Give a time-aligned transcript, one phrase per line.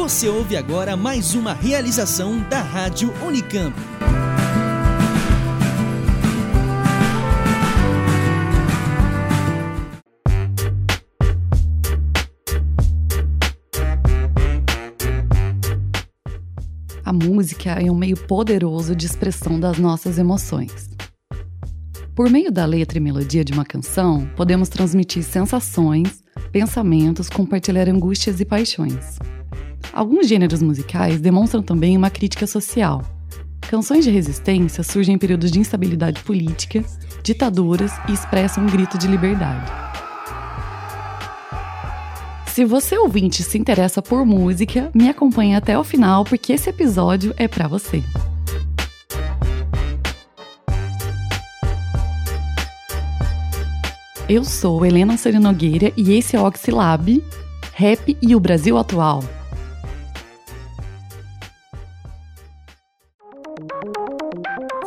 [0.00, 3.76] Você ouve agora mais uma realização da Rádio Unicamp.
[17.04, 20.88] A música é um meio poderoso de expressão das nossas emoções.
[22.14, 28.40] Por meio da letra e melodia de uma canção, podemos transmitir sensações, pensamentos, compartilhar angústias
[28.40, 29.18] e paixões.
[29.92, 33.02] Alguns gêneros musicais demonstram também uma crítica social.
[33.60, 36.84] Canções de resistência surgem em períodos de instabilidade política,
[37.22, 39.70] ditaduras e expressam um grito de liberdade.
[42.46, 47.32] Se você ouvinte se interessa por música, me acompanhe até o final porque esse episódio
[47.36, 48.02] é para você.
[54.28, 57.22] Eu sou Helena Serenogueira e esse é o Oxilab,
[57.72, 59.24] Rap e o Brasil Atual.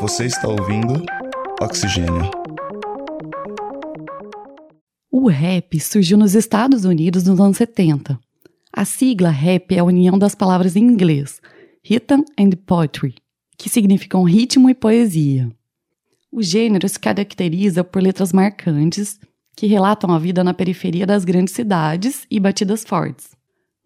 [0.04, 1.02] Você está ouvindo
[1.62, 2.30] Oxigênio.
[5.10, 8.20] O rap surgiu nos Estados Unidos nos anos 70.
[8.74, 11.42] A sigla rap é a união das palavras em inglês
[11.82, 13.16] rhythm and poetry,
[13.58, 15.50] que significam ritmo e poesia.
[16.30, 19.18] O gênero se caracteriza por letras marcantes
[19.56, 23.30] que relatam a vida na periferia das grandes cidades e batidas fortes.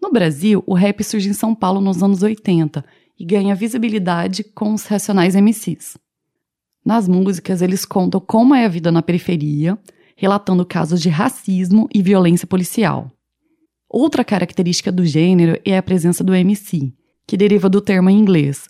[0.02, 2.84] No Brasil, o rap surge em São Paulo nos anos 80
[3.20, 5.96] e ganha visibilidade com os Racionais MCs.
[6.88, 9.78] Nas músicas, eles contam como é a vida na periferia,
[10.16, 13.12] relatando casos de racismo e violência policial.
[13.90, 16.94] Outra característica do gênero é a presença do MC,
[17.28, 18.70] que deriva do termo em inglês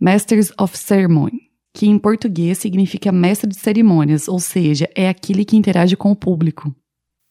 [0.00, 5.56] Masters of Ceremony, que em português significa mestre de cerimônias, ou seja, é aquele que
[5.56, 6.72] interage com o público.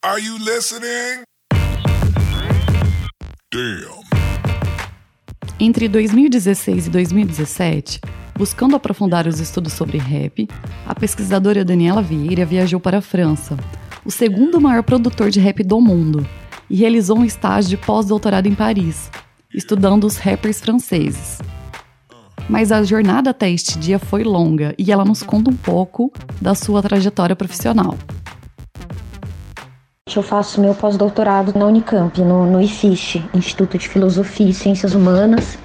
[0.03, 1.23] Are you listening?
[3.53, 4.03] Damn.
[5.58, 8.02] Entre 2016 e 2017,
[8.38, 10.48] buscando aprofundar os estudos sobre rap,
[10.86, 13.58] a pesquisadora Daniela Vieira viajou para a França,
[14.04, 16.27] o segundo maior produtor de rap do mundo,
[16.70, 19.09] e realizou um estágio de pós-doutorado em Paris,
[19.54, 21.39] estudando os rappers franceses.
[22.49, 26.54] Mas a jornada até este dia foi longa e ela nos conta um pouco da
[26.54, 27.98] sua trajetória profissional.
[30.15, 35.58] Eu faço meu pós-doutorado na Unicamp, no, no IFISH, Instituto de Filosofia e Ciências Humanas,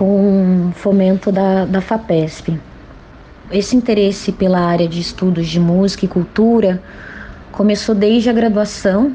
[0.00, 2.58] com fomento da, da FAPESP.
[3.52, 6.82] Esse interesse pela área de estudos de música e cultura
[7.52, 9.14] começou desde a graduação,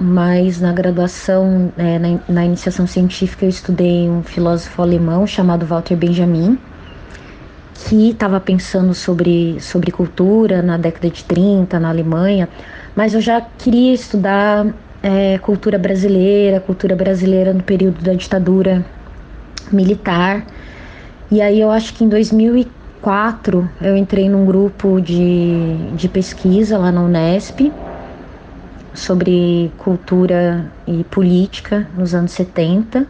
[0.00, 5.96] mas na graduação, é, na, na iniciação científica, eu estudei um filósofo alemão chamado Walter
[5.96, 6.58] Benjamin,
[7.74, 12.48] que estava pensando sobre, sobre cultura na década de 30 na Alemanha,
[12.96, 14.66] mas eu já queria estudar
[15.02, 18.82] é, cultura brasileira, cultura brasileira no período da ditadura
[19.74, 20.46] militar.
[21.30, 26.92] E aí eu acho que em 2004 eu entrei num grupo de, de pesquisa lá
[26.92, 27.72] na Unesp
[28.94, 33.06] sobre cultura e política nos anos 70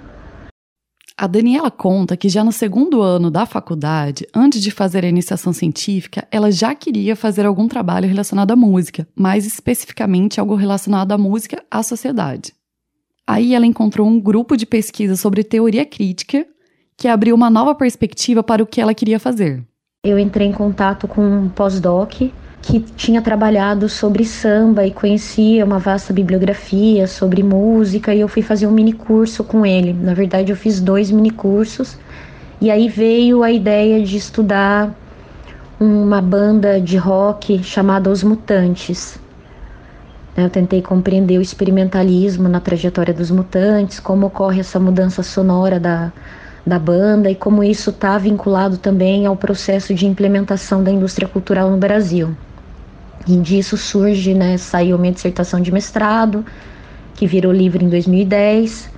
[1.23, 5.53] a Daniela conta que já no segundo ano da faculdade, antes de fazer a iniciação
[5.53, 11.19] científica, ela já queria fazer algum trabalho relacionado à música, mais especificamente algo relacionado à
[11.19, 12.53] música à sociedade.
[13.25, 16.45] Aí ela encontrou um grupo de pesquisa sobre teoria crítica
[17.03, 19.61] que abriu uma nova perspectiva para o que ela queria fazer.
[20.07, 22.31] Eu entrei em contato com um pós-doc
[22.63, 28.41] que tinha trabalhado sobre samba e conhecia uma vasta bibliografia sobre música e eu fui
[28.41, 29.93] fazer um mini curso com ele.
[29.93, 31.99] Na verdade, eu fiz dois mini cursos
[32.61, 34.97] e aí veio a ideia de estudar
[35.81, 39.19] uma banda de rock chamada Os Mutantes.
[40.37, 46.13] Eu tentei compreender o experimentalismo na trajetória dos mutantes, como ocorre essa mudança sonora da,
[46.67, 51.71] da banda e como isso está vinculado também ao processo de implementação da indústria cultural
[51.71, 52.37] no Brasil.
[53.27, 56.45] E disso surge, né, saiu minha dissertação de mestrado,
[57.15, 58.91] que virou livro em 2010.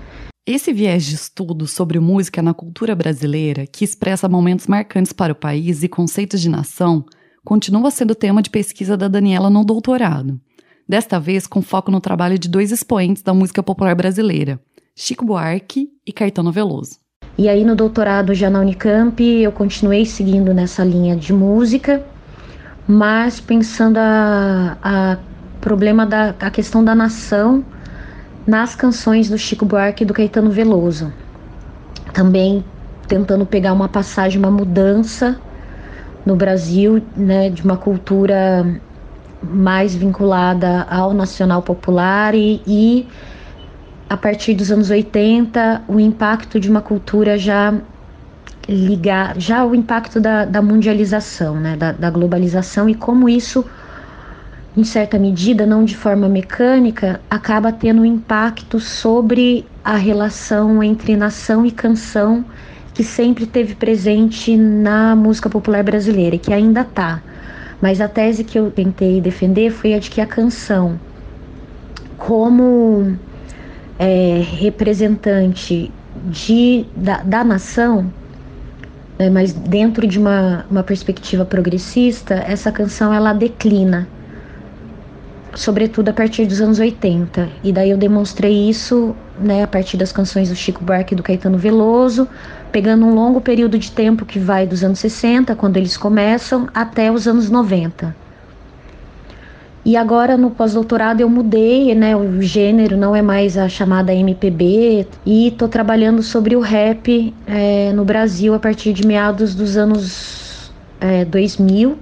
[0.46, 5.36] Esse viés de estudo sobre música na cultura brasileira, que expressa momentos marcantes para o
[5.36, 7.04] país e conceitos de nação,
[7.44, 10.40] continua sendo tema de pesquisa da Daniela no doutorado.
[10.86, 14.60] Desta vez com foco no trabalho de dois expoentes da música popular brasileira,
[14.94, 17.03] Chico Buarque e Caetano Veloso.
[17.36, 22.00] E aí no doutorado já na Unicamp, eu continuei seguindo nessa linha de música,
[22.86, 25.16] mas pensando a, a
[25.60, 27.64] problema da a questão da nação
[28.46, 31.12] nas canções do Chico Buarque e do Caetano Veloso.
[32.12, 32.64] Também
[33.08, 35.36] tentando pegar uma passagem, uma mudança
[36.24, 38.80] no Brasil, né, de uma cultura
[39.42, 43.08] mais vinculada ao nacional popular e, e
[44.08, 47.74] a partir dos anos 80, o impacto de uma cultura já
[48.68, 53.64] ligar, já o impacto da, da mundialização, né, da, da globalização e como isso,
[54.76, 61.16] em certa medida, não de forma mecânica, acaba tendo um impacto sobre a relação entre
[61.16, 62.44] nação e canção
[62.92, 67.20] que sempre teve presente na música popular brasileira e que ainda está.
[67.80, 70.98] Mas a tese que eu tentei defender foi a de que a canção,
[72.16, 73.18] como
[73.98, 75.90] é, representante
[76.26, 78.10] de, da, da nação,
[79.18, 84.08] né, mas dentro de uma, uma perspectiva progressista, essa canção ela declina,
[85.54, 87.48] sobretudo a partir dos anos 80.
[87.62, 91.22] E daí eu demonstrei isso né, a partir das canções do Chico Buarque e do
[91.22, 92.28] Caetano Veloso,
[92.72, 97.10] pegando um longo período de tempo que vai dos anos 60, quando eles começam, até
[97.12, 98.23] os anos 90.
[99.84, 102.16] E agora no pós-doutorado eu mudei, né?
[102.16, 107.92] O gênero não é mais a chamada MPB e estou trabalhando sobre o rap é,
[107.92, 111.98] no Brasil a partir de meados dos anos é, 2000,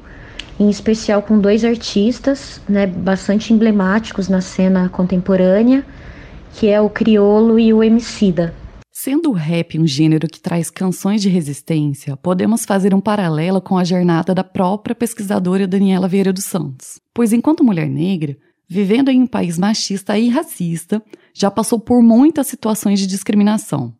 [0.60, 2.86] em especial com dois artistas, né?
[2.86, 5.84] Bastante emblemáticos na cena contemporânea,
[6.54, 8.54] que é o Criolo e o Emicida.
[9.04, 13.76] Sendo o rap um gênero que traz canções de resistência, podemos fazer um paralelo com
[13.76, 17.00] a jornada da própria pesquisadora Daniela Vieira dos Santos.
[17.12, 18.36] Pois enquanto mulher negra,
[18.68, 21.02] vivendo em um país machista e racista,
[21.34, 23.92] já passou por muitas situações de discriminação.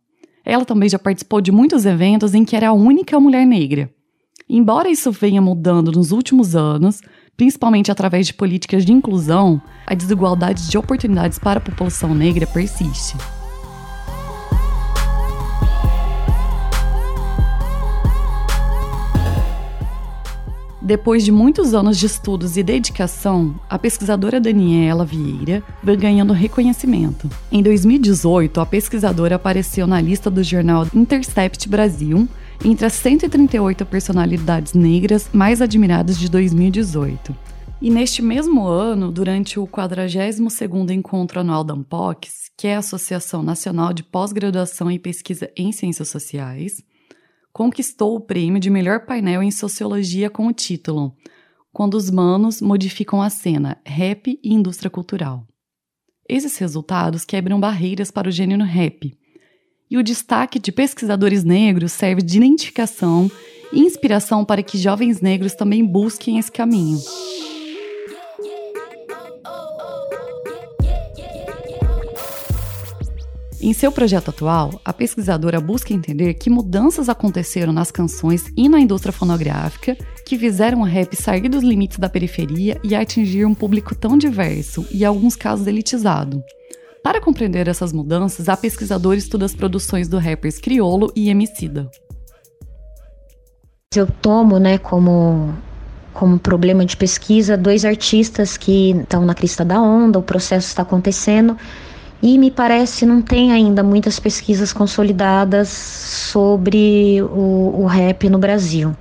[0.45, 3.93] Ela também já participou de muitos eventos em que era a única mulher negra.
[4.47, 7.01] Embora isso venha mudando nos últimos anos,
[7.35, 13.17] principalmente através de políticas de inclusão, a desigualdade de oportunidades para a população negra persiste.
[20.83, 27.29] Depois de muitos anos de estudos e dedicação, a pesquisadora Daniela Vieira vem ganhando reconhecimento.
[27.49, 32.27] Em 2018, a pesquisadora apareceu na lista do jornal Intercept Brasil
[32.65, 37.33] entre as 138 personalidades negras mais admiradas de 2018.
[37.81, 43.41] E neste mesmo ano, durante o 42º Encontro Anual da ANPOCS, que é a Associação
[43.41, 46.83] Nacional de Pós-Graduação e Pesquisa em Ciências Sociais,
[47.53, 51.15] conquistou o prêmio de melhor painel em sociologia com o título
[51.71, 55.47] Quando os Manos Modificam a Cena, Rap e Indústria Cultural.
[56.27, 59.15] Esses resultados quebram barreiras para o gênero rap,
[59.89, 63.29] e o destaque de pesquisadores negros serve de identificação
[63.71, 66.99] e inspiração para que jovens negros também busquem esse caminho.
[73.65, 78.77] Em seu projeto atual, a pesquisadora busca entender que mudanças aconteceram nas canções e na
[78.77, 79.95] indústria fonográfica
[80.25, 84.85] que fizeram o rap sair dos limites da periferia e atingir um público tão diverso
[84.91, 86.43] e, em alguns casos, elitizado.
[87.01, 91.89] Para compreender essas mudanças, a pesquisadora estuda as produções do rappers Criolo e Emicida.
[93.95, 95.53] Eu tomo, né, como
[96.13, 100.83] como problema de pesquisa dois artistas que estão na crista da onda, o processo está
[100.83, 101.57] acontecendo
[102.23, 108.95] e me parece não tem ainda muitas pesquisas consolidadas sobre o, o rap no Brasil.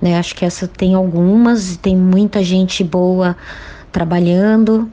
[0.00, 0.16] Né?
[0.16, 3.36] Acho que essa tem algumas, tem muita gente boa
[3.90, 4.88] trabalhando,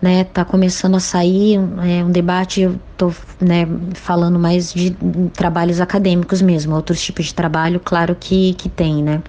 [0.00, 0.22] né?
[0.22, 4.96] Tá começando a sair é, um debate, eu tô né, falando mais de
[5.32, 9.20] trabalhos acadêmicos mesmo, outros tipos de trabalho, claro que, que tem, né?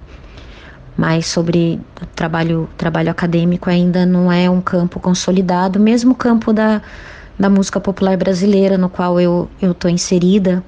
[0.96, 1.82] Mas sobre
[2.14, 6.84] trabalho, trabalho acadêmico ainda não é um campo consolidado, mesmo o campo da
[7.40, 10.62] da música popular brasileira, no qual eu estou inserida,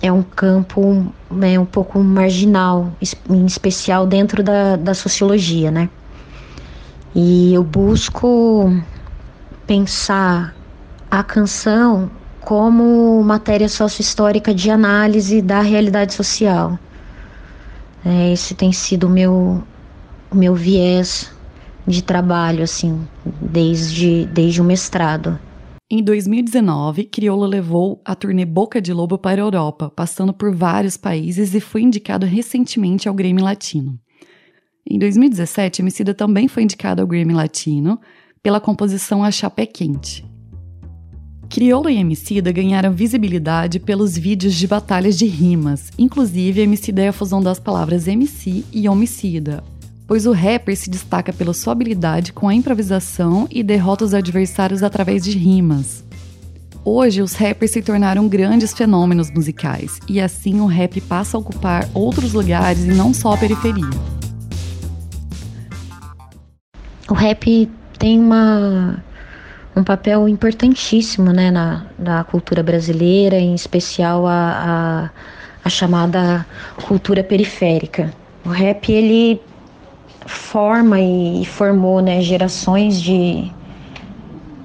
[0.00, 2.90] é um campo né, um pouco marginal,
[3.28, 5.90] em especial dentro da, da sociologia, né?
[7.14, 8.72] E eu busco
[9.66, 10.54] pensar
[11.10, 16.78] a canção como matéria sociohistórica de análise da realidade social.
[18.04, 19.62] É, esse tem sido o meu,
[20.32, 21.30] meu viés
[21.86, 25.38] de trabalho, assim, desde, desde o mestrado.
[25.88, 30.96] Em 2019, Criolo levou a turnê Boca de Lobo para a Europa, passando por vários
[30.96, 33.96] países e foi indicado recentemente ao Grammy Latino.
[34.84, 38.00] Em 2017, Emicida também foi indicado ao Grammy Latino
[38.42, 40.26] pela composição A Chapé Quente.
[41.48, 47.12] Criolo e Emicida ganharam visibilidade pelos vídeos de batalhas de rimas, inclusive Emicida é a
[47.12, 49.62] fusão das palavras MC e homicida,
[50.06, 54.82] pois o rapper se destaca pela sua habilidade com a improvisação e derrota os adversários
[54.82, 56.04] através de rimas.
[56.84, 61.88] Hoje, os rappers se tornaram grandes fenômenos musicais, e assim o rap passa a ocupar
[61.92, 63.90] outros lugares e não só a periferia.
[67.08, 69.02] O rap tem uma,
[69.74, 75.10] um papel importantíssimo né, na, na cultura brasileira, em especial a, a,
[75.64, 76.46] a chamada
[76.86, 78.14] cultura periférica.
[78.44, 79.40] O rap ele
[80.26, 83.50] forma e formou né, gerações de,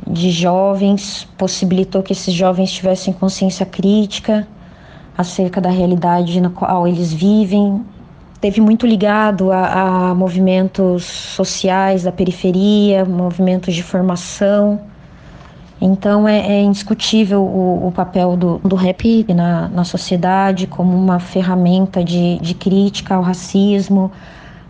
[0.08, 4.48] de jovens, possibilitou que esses jovens tivessem consciência crítica
[5.18, 7.86] acerca da realidade na qual eles vivem.
[8.40, 14.82] Teve muito ligado a, a movimentos sociais da periferia, movimentos de formação.
[15.80, 21.20] Então é, é indiscutível o, o, papel do, do rap na, na sociedade como uma
[21.20, 24.12] ferramenta de, de crítica ao racismo,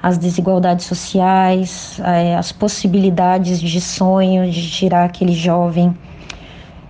[0.01, 5.89] às desigualdades sociais, é, as possibilidades de sonho de tirar aquele jovem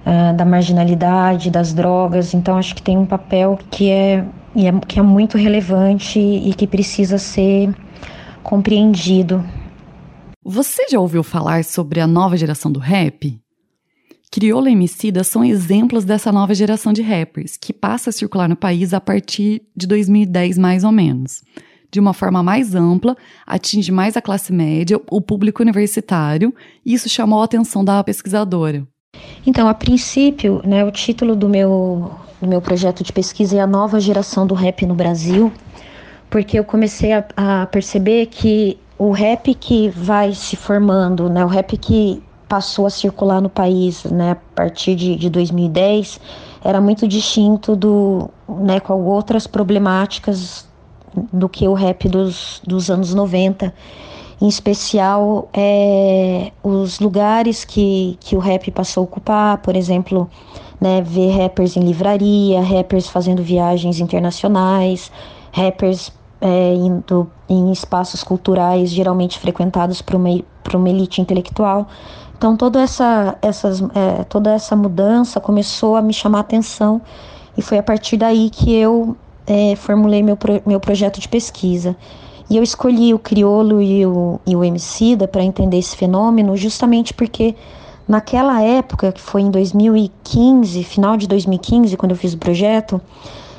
[0.06, 2.34] uh, da marginalidade, das drogas.
[2.34, 4.26] Então acho que tem um papel que é,
[4.56, 7.74] é, que é muito relevante e que precisa ser
[8.42, 9.44] compreendido.
[10.44, 13.40] Você já ouviu falar sobre a nova geração do rap?
[14.32, 18.56] Crioula e Emicida são exemplos dessa nova geração de rappers, que passa a circular no
[18.56, 21.44] país a partir de 2010 mais ou menos.
[21.92, 26.54] De uma forma mais ampla, atinge mais a classe média, o público universitário,
[26.86, 28.88] e isso chamou a atenção da pesquisadora.
[29.46, 33.68] Então, a princípio, né, o título do meu, do meu projeto de pesquisa é A
[33.68, 35.52] Nova Geração do Rap no Brasil,
[36.30, 41.48] porque eu comecei a, a perceber que o rap que vai se formando, né, o
[41.48, 46.20] rap que passou a circular no país né, a partir de, de 2010
[46.64, 50.68] era muito distinto do, né, com outras problemáticas
[51.32, 53.74] do que o rap dos, dos anos 90.
[54.42, 60.30] Em especial, é, os lugares que, que o rap passou a ocupar, por exemplo,
[60.80, 65.12] né, ver rappers em livraria, rappers fazendo viagens internacionais,
[65.52, 71.88] rappers é, indo em espaços culturais geralmente frequentados por uma, por uma elite intelectual.
[72.36, 77.00] Então toda essa, essas, é, toda essa mudança começou a me chamar a atenção
[77.56, 79.16] e foi a partir daí que eu
[79.48, 81.96] é, formulei meu, pro, meu projeto de pesquisa.
[82.50, 87.14] E eu escolhi o criolo e o, e o emicida para entender esse fenômeno justamente
[87.14, 87.56] porque
[88.08, 93.00] naquela época, que foi em 2015, final de 2015, quando eu fiz o projeto,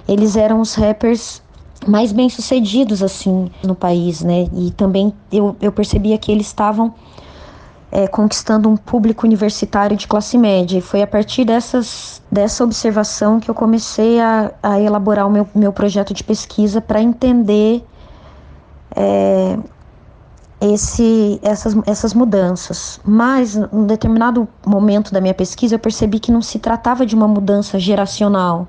[0.07, 1.41] eles eram os rappers
[1.87, 4.47] mais bem sucedidos assim no país, né?
[4.55, 6.95] E também eu, eu percebia que eles estavam
[7.93, 10.79] é, conquistando um público universitário de classe média.
[10.79, 15.47] E foi a partir dessas, dessa observação que eu comecei a, a elaborar o meu,
[15.55, 17.85] meu projeto de pesquisa para entender
[18.97, 19.59] é,
[20.59, 22.99] esse, essas, essas mudanças.
[23.05, 27.15] Mas, em um determinado momento da minha pesquisa, eu percebi que não se tratava de
[27.15, 28.67] uma mudança geracional,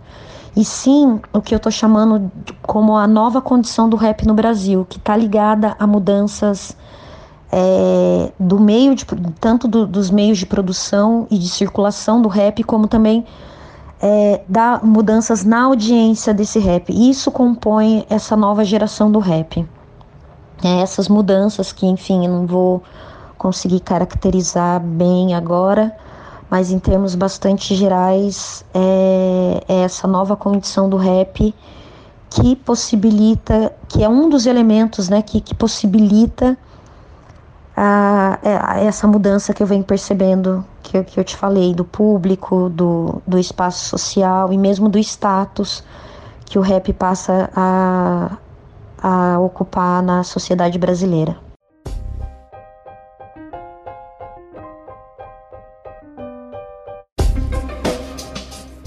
[0.55, 2.29] e sim o que eu estou chamando
[2.61, 6.75] como a nova condição do rap no Brasil, que está ligada a mudanças
[7.55, 9.05] é, do meio de,
[9.39, 13.23] tanto do, dos meios de produção e de circulação do rap, como também
[14.01, 16.91] é, da mudanças na audiência desse rap.
[16.91, 19.63] Isso compõe essa nova geração do rap.
[20.63, 22.81] É, essas mudanças que, enfim, eu não vou
[23.37, 25.95] conseguir caracterizar bem agora,
[26.49, 31.53] mas em termos bastante gerais, é, é essa nova condição do rap
[32.31, 36.57] que possibilita, que é um dos elementos né, que, que possibilita
[37.75, 41.73] a, é, a, essa mudança que eu venho percebendo, que eu, que eu te falei,
[41.73, 45.83] do público, do, do espaço social e mesmo do status
[46.45, 48.37] que o rap passa a,
[49.01, 51.37] a ocupar na sociedade brasileira.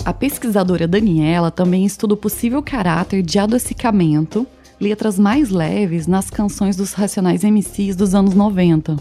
[0.05, 4.47] A pesquisadora Daniela também estuda o possível caráter de adocicamento
[4.81, 8.97] letras mais leves nas canções dos Racionais MCs dos anos 90.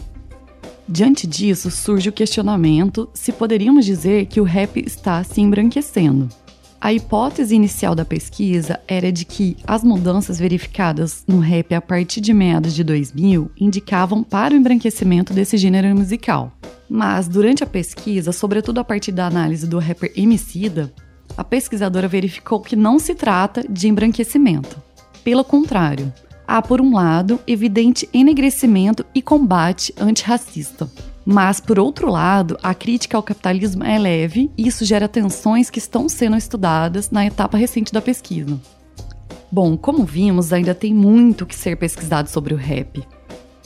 [0.88, 6.30] Diante disso, surge o questionamento se poderíamos dizer que o rap está se embranquecendo.
[6.80, 12.22] A hipótese inicial da pesquisa era de que as mudanças verificadas no rap a partir
[12.22, 16.52] de meados de 2000 indicavam para o embranquecimento desse gênero musical.
[16.88, 20.94] Mas, durante a pesquisa, sobretudo a partir da análise do rapper Emicida,
[21.36, 24.85] a pesquisadora verificou que não se trata de embranquecimento.
[25.26, 26.14] Pelo contrário,
[26.48, 30.88] há, por um lado, evidente enegrecimento e combate antirracista.
[31.26, 35.80] Mas, por outro lado, a crítica ao capitalismo é leve e isso gera tensões que
[35.80, 38.62] estão sendo estudadas na etapa recente da pesquisa.
[39.52, 43.04] Bom, como vimos, ainda tem muito que ser pesquisado sobre o rap.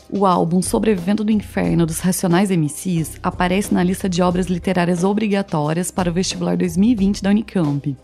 [0.10, 5.92] O álbum Sobrevivendo do Inferno dos Racionais MCs aparece na lista de obras literárias obrigatórias
[5.92, 7.98] para o vestibular 2020 da Unicamp,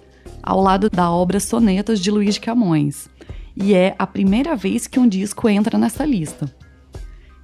[0.43, 3.07] ao lado da obra Sonetas de Luiz de Camões,
[3.55, 6.53] e é a primeira vez que um disco entra nessa lista.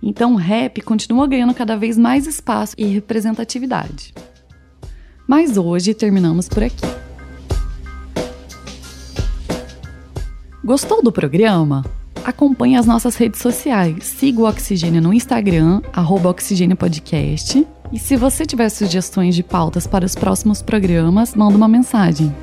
[0.01, 4.13] Então o rap continua ganhando cada vez mais espaço e representatividade.
[5.27, 6.82] Mas hoje terminamos por aqui.
[10.63, 11.86] Gostou do programa?
[12.24, 14.03] Acompanhe as nossas redes sociais.
[14.03, 15.82] Siga o Oxigênio no Instagram,
[16.27, 17.65] Oxigênio Podcast.
[17.91, 22.34] E se você tiver sugestões de pautas para os próximos programas, manda uma mensagem.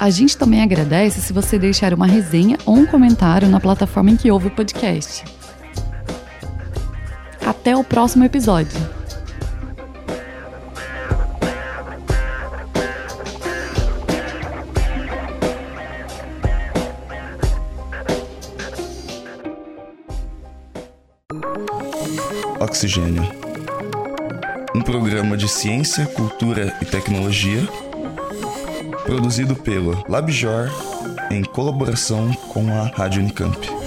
[0.00, 4.16] A gente também agradece se você deixar uma resenha ou um comentário na plataforma em
[4.16, 5.22] que ouve o podcast.
[7.46, 8.80] Até o próximo episódio.
[22.58, 23.30] Oxigênio.
[24.74, 27.68] Um programa de ciência, cultura e tecnologia
[29.04, 30.70] produzido pelo LabJor
[31.30, 33.79] em colaboração com a Rádio Unicamp.